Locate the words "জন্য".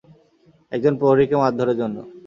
1.81-1.97